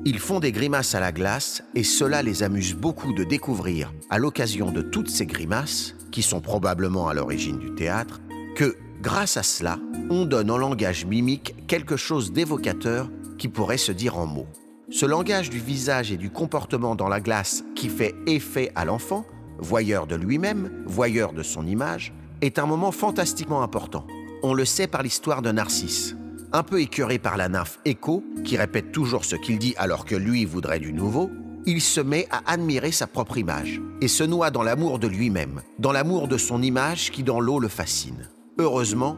[0.03, 4.17] Ils font des grimaces à la glace et cela les amuse beaucoup de découvrir, à
[4.17, 8.19] l'occasion de toutes ces grimaces, qui sont probablement à l'origine du théâtre,
[8.55, 8.75] que,
[9.07, 14.17] grâce à cela, on donne en langage mimique quelque chose d'évocateur qui pourrait se dire
[14.17, 14.49] en mots.
[14.91, 19.25] Ce langage du visage et du comportement dans la glace qui fait effet à l'enfant,
[19.59, 24.05] voyeur de lui-même, voyeur de son image, est un moment fantastiquement important.
[24.43, 26.17] On le sait par l'histoire de Narcisse.
[26.51, 30.15] Un peu écœuré par la nymphe Écho, qui répète toujours ce qu'il dit alors que
[30.15, 31.31] lui voudrait du nouveau,
[31.65, 35.61] il se met à admirer sa propre image et se noie dans l'amour de lui-même,
[35.79, 38.27] dans l'amour de son image qui dans l'eau le fascine.
[38.59, 39.17] Heureusement,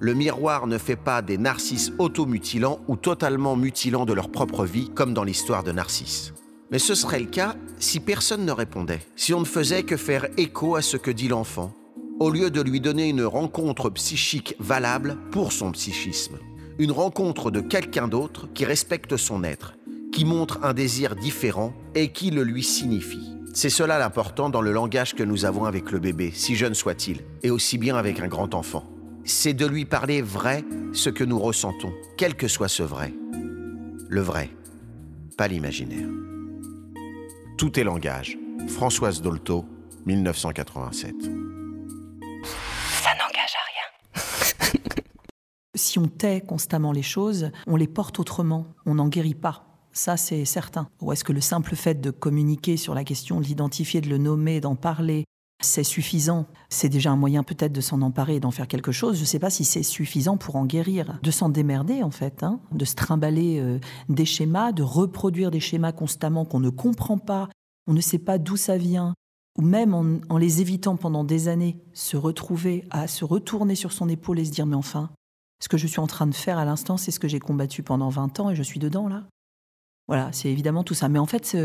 [0.00, 4.90] le miroir ne fait pas des narcisses automutilants ou totalement mutilants de leur propre vie,
[4.90, 6.32] comme dans l'histoire de Narcisse.
[6.72, 10.26] Mais ce serait le cas si personne ne répondait, si on ne faisait que faire
[10.36, 11.72] écho à ce que dit l'enfant,
[12.18, 16.38] au lieu de lui donner une rencontre psychique valable pour son psychisme.
[16.78, 19.74] Une rencontre de quelqu'un d'autre qui respecte son être,
[20.12, 23.41] qui montre un désir différent et qui le lui signifie.
[23.54, 27.20] C'est cela l'important dans le langage que nous avons avec le bébé, si jeune soit-il,
[27.42, 28.84] et aussi bien avec un grand enfant.
[29.24, 33.12] C'est de lui parler vrai ce que nous ressentons, quel que soit ce vrai.
[34.08, 34.48] Le vrai,
[35.36, 36.08] pas l'imaginaire.
[37.58, 38.38] Tout est langage.
[38.68, 39.66] Françoise Dolto,
[40.06, 41.14] 1987.
[41.22, 44.22] Ça n'engage à rien.
[45.74, 49.71] Si on tait constamment les choses, on les porte autrement, on n'en guérit pas.
[49.92, 50.88] Ça, c'est certain.
[51.00, 54.18] Ou est-ce que le simple fait de communiquer sur la question, de l'identifier, de le
[54.18, 55.24] nommer, d'en parler,
[55.62, 56.46] c'est suffisant?
[56.70, 59.16] C'est déjà un moyen peut-être de s'en emparer et d'en faire quelque chose.
[59.16, 61.18] Je ne sais pas si c'est suffisant pour en guérir.
[61.22, 62.42] De s'en démerder, en fait.
[62.42, 63.78] Hein de se trimballer euh,
[64.08, 67.48] des schémas, de reproduire des schémas constamment qu'on ne comprend pas,
[67.86, 69.14] on ne sait pas d'où ça vient,
[69.58, 73.92] ou même en, en, les évitant pendant des années, se retrouver à se retourner sur
[73.92, 75.10] son épaule et se dire mais enfin,
[75.62, 77.82] ce que je suis en train de faire à l'instant, c'est ce que j'ai combattu
[77.82, 79.24] pendant 20 ans et je suis dedans là.
[80.08, 81.08] Voilà, c'est évidemment tout ça.
[81.08, 81.56] Mais en fait,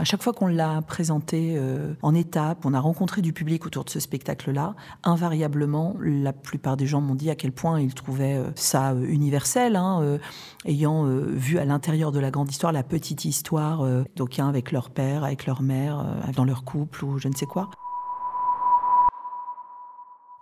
[0.00, 3.84] à chaque fois qu'on l'a présenté euh, en étape, on a rencontré du public autour
[3.84, 8.36] de ce spectacle-là, invariablement, la plupart des gens m'ont dit à quel point ils trouvaient
[8.36, 10.18] euh, ça euh, universel, hein,
[10.64, 15.24] ayant vu à l'intérieur de la grande histoire la petite histoire d'aucuns avec leur père,
[15.24, 16.04] avec leur mère,
[16.34, 17.70] dans leur couple ou je ne sais quoi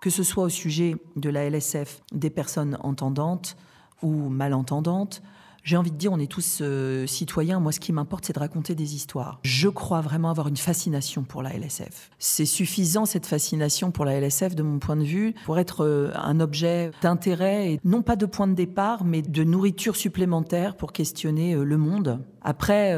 [0.00, 3.56] que ce soit au sujet de la LSF, des personnes entendantes
[4.02, 5.22] ou malentendantes,
[5.64, 7.58] j'ai envie de dire, on est tous euh, citoyens.
[7.58, 9.40] Moi, ce qui m'importe, c'est de raconter des histoires.
[9.42, 12.10] Je crois vraiment avoir une fascination pour la LSF.
[12.18, 16.12] C'est suffisant, cette fascination pour la LSF, de mon point de vue, pour être euh,
[16.14, 20.92] un objet d'intérêt, et non pas de point de départ, mais de nourriture supplémentaire pour
[20.92, 22.20] questionner euh, le monde.
[22.46, 22.94] Après,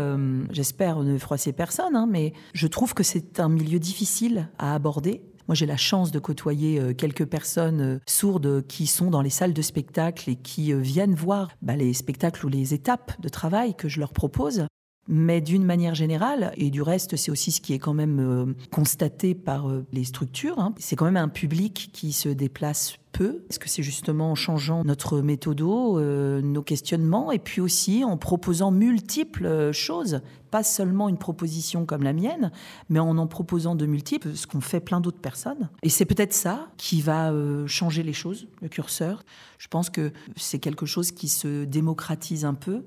[0.50, 5.22] j'espère ne froisser personne, hein, mais je trouve que c'est un milieu difficile à aborder.
[5.48, 9.30] Moi, j'ai la chance de côtoyer euh, quelques personnes euh, sourdes qui sont dans les
[9.30, 13.28] salles de spectacle et qui euh, viennent voir bah, les spectacles ou les étapes de
[13.28, 14.66] travail que je leur propose.
[15.08, 18.54] Mais d'une manière générale, et du reste, c'est aussi ce qui est quand même euh,
[18.72, 23.44] constaté par euh, les structures, hein, c'est quand même un public qui se déplace peu.
[23.48, 28.16] Est-ce que c'est justement en changeant notre méthodo, euh, nos questionnements, et puis aussi en
[28.16, 32.50] proposant multiples choses, pas seulement une proposition comme la mienne,
[32.88, 35.70] mais en en proposant de multiples, ce qu'ont fait plein d'autres personnes.
[35.82, 37.32] Et c'est peut-être ça qui va
[37.66, 39.22] changer les choses, le curseur.
[39.58, 42.84] Je pense que c'est quelque chose qui se démocratise un peu.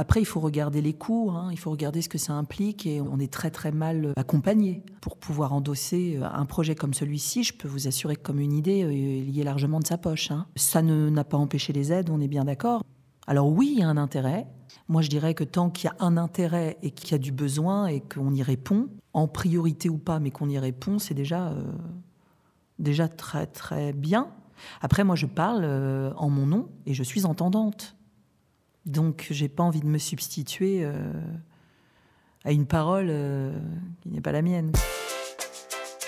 [0.00, 3.02] Après, il faut regarder les coûts, hein, il faut regarder ce que ça implique et
[3.02, 7.42] on est très très mal accompagné pour pouvoir endosser euh, un projet comme celui-ci.
[7.44, 9.98] Je peux vous assurer que comme une idée, euh, il y est largement de sa
[9.98, 10.30] poche.
[10.30, 10.46] Hein.
[10.56, 12.82] Ça n'a pas empêché les aides, on est bien d'accord.
[13.26, 14.46] Alors oui, il y a un intérêt.
[14.88, 17.30] Moi, je dirais que tant qu'il y a un intérêt et qu'il y a du
[17.30, 21.48] besoin et qu'on y répond, en priorité ou pas, mais qu'on y répond, c'est déjà,
[21.48, 21.62] euh,
[22.78, 24.28] déjà très très bien.
[24.80, 27.96] Après, moi, je parle euh, en mon nom et je suis entendante.
[28.90, 30.92] Donc, j'ai pas envie de me substituer euh,
[32.44, 33.52] à une parole euh,
[34.02, 34.72] qui n'est pas la mienne.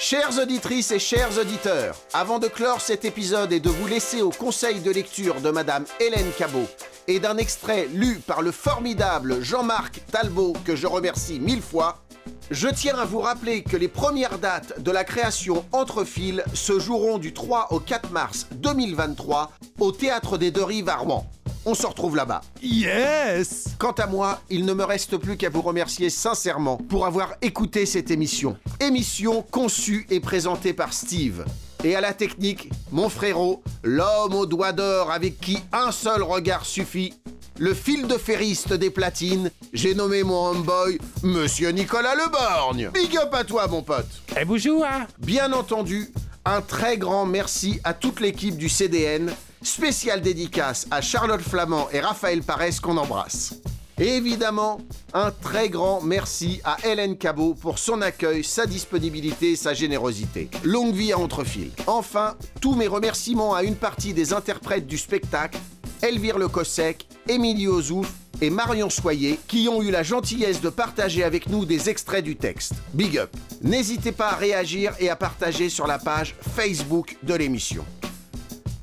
[0.00, 4.30] Chères auditrices et chers auditeurs, avant de clore cet épisode et de vous laisser au
[4.30, 6.66] conseil de lecture de Madame Hélène Cabot
[7.06, 12.02] et d'un extrait lu par le formidable Jean-Marc Talbot, que je remercie mille fois,
[12.50, 16.80] je tiens à vous rappeler que les premières dates de la création Entre fils se
[16.80, 21.30] joueront du 3 au 4 mars 2023 au Théâtre des Deux Rives à Rouen.
[21.64, 22.40] On se retrouve là-bas.
[22.62, 27.34] Yes Quant à moi, il ne me reste plus qu'à vous remercier sincèrement pour avoir
[27.42, 28.56] écouté cette émission.
[28.80, 31.44] Émission conçue et présentée par Steve.
[31.84, 36.64] Et à la technique, mon frérot, l'homme aux doigts d'or avec qui un seul regard
[36.64, 37.12] suffit,
[37.58, 42.90] le fil de ferriste des platines, j'ai nommé mon homeboy Monsieur Nicolas Leborgne.
[42.94, 44.06] Big up à toi, mon pote.
[44.40, 44.84] Et bonjour.
[44.84, 46.08] hein Bien entendu,
[46.44, 49.32] un très grand merci à toute l'équipe du CDN.
[49.62, 53.54] Spécial dédicace à Charlotte Flamand et Raphaël Parès qu'on embrasse.
[53.98, 54.78] Et évidemment,
[55.14, 60.50] un très grand merci à Hélène Cabot pour son accueil, sa disponibilité et sa générosité.
[60.64, 61.70] Longue vie à Entrefil.
[61.86, 65.58] Enfin, tous mes remerciements à une partie des interprètes du spectacle,
[66.02, 71.22] Elvire Le Cossec, Émilie Ozouf et Marion Soyer, qui ont eu la gentillesse de partager
[71.22, 72.72] avec nous des extraits du texte.
[72.94, 73.30] Big up.
[73.62, 77.84] N'hésitez pas à réagir et à partager sur la page Facebook de l'émission.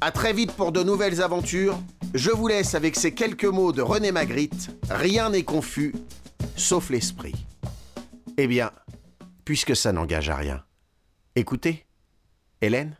[0.01, 1.77] À très vite pour de nouvelles aventures.
[2.13, 4.69] Je vous laisse avec ces quelques mots de René Magritte.
[4.89, 5.93] Rien n'est confus,
[6.55, 7.35] sauf l'esprit.
[8.37, 8.71] Eh bien,
[9.43, 10.63] puisque ça n'engage à rien,
[11.35, 11.85] écoutez.
[12.61, 12.95] Hélène?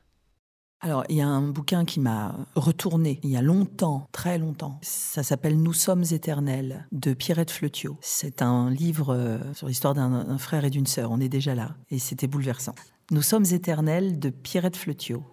[0.82, 4.78] Alors, il y a un bouquin qui m'a retourné il y a longtemps, très longtemps.
[4.82, 7.98] Ça s'appelle Nous sommes éternels de Pierrette Fleutiot.
[8.02, 11.12] C'est un livre euh, sur l'histoire d'un frère et d'une sœur.
[11.12, 11.76] On est déjà là.
[11.92, 12.76] Et c'était bouleversant.
[13.12, 15.24] Nous sommes éternels de Pierrette Fleutiot.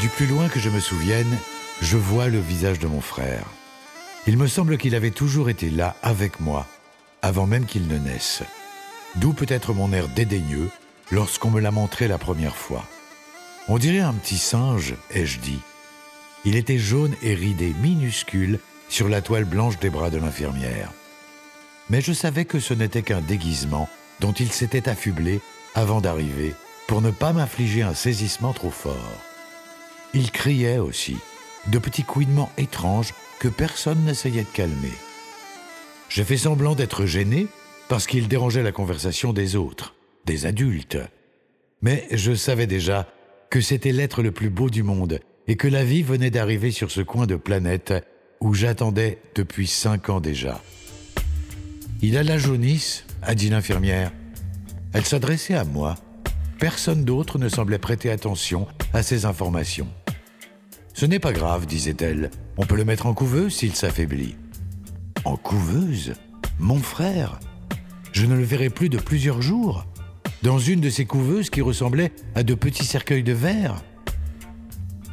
[0.00, 1.38] Du plus loin que je me souvienne,
[1.82, 3.44] je vois le visage de mon frère.
[4.28, 6.68] Il me semble qu'il avait toujours été là avec moi,
[7.20, 8.42] avant même qu'il ne naisse.
[9.16, 10.70] D'où peut-être mon air dédaigneux
[11.10, 12.84] lorsqu'on me l'a montré la première fois.
[13.66, 15.60] On dirait un petit singe, ai-je dit.
[16.44, 20.92] Il était jaune et ridé, minuscule, sur la toile blanche des bras de l'infirmière.
[21.90, 23.88] Mais je savais que ce n'était qu'un déguisement
[24.20, 25.40] dont il s'était affublé
[25.74, 26.54] avant d'arriver
[26.86, 29.24] pour ne pas m'infliger un saisissement trop fort.
[30.14, 31.16] Il criait aussi,
[31.66, 34.92] de petits couinements étranges que personne n'essayait de calmer.
[36.08, 37.46] J'ai fait semblant d'être gêné
[37.88, 39.94] parce qu'il dérangeait la conversation des autres,
[40.24, 40.98] des adultes.
[41.82, 43.06] Mais je savais déjà
[43.50, 46.90] que c'était l'être le plus beau du monde et que la vie venait d'arriver sur
[46.90, 47.94] ce coin de planète
[48.40, 50.60] où j'attendais depuis cinq ans déjà.
[52.02, 54.12] Il a la jaunisse, a dit l'infirmière.
[54.92, 55.96] Elle s'adressait à moi.
[56.58, 59.88] Personne d'autre ne semblait prêter attention à ces informations.
[60.98, 62.28] Ce n'est pas grave, disait-elle.
[62.56, 64.34] On peut le mettre en couveuse s'il s'affaiblit.
[65.24, 66.14] En couveuse
[66.58, 67.38] Mon frère
[68.10, 69.86] Je ne le verrai plus de plusieurs jours.
[70.42, 73.76] Dans une de ces couveuses qui ressemblaient à de petits cercueils de verre.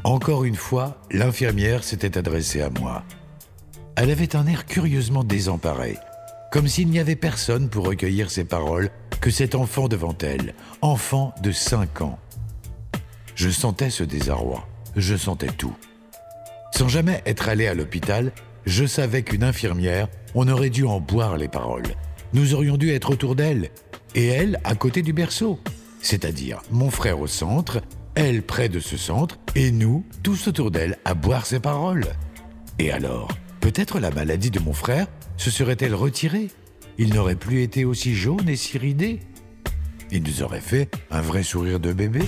[0.04, 3.04] Encore une fois, l'infirmière s'était adressée à moi.
[3.96, 6.00] Elle avait un air curieusement désemparé,
[6.52, 8.90] comme s'il n'y avait personne pour recueillir ses paroles
[9.22, 12.18] que cet enfant devant elle, enfant de 5 ans.
[13.36, 15.76] Je sentais ce désarroi, je sentais tout.
[16.72, 18.32] Sans jamais être allé à l'hôpital,
[18.66, 21.96] je savais qu'une infirmière, on aurait dû en boire les paroles.
[22.34, 23.70] Nous aurions dû être autour d'elle,
[24.16, 25.60] et elle à côté du berceau.
[26.02, 27.82] C'est-à-dire mon frère au centre,
[28.16, 32.08] elle près de ce centre, et nous tous autour d'elle à boire ses paroles.
[32.80, 33.30] Et alors,
[33.62, 36.50] peut-être la maladie de mon frère se serait-elle retirée?
[36.98, 39.20] Il n'aurait plus été aussi jaune et si ridé?
[40.12, 42.22] Il nous aurait fait un vrai sourire de bébé.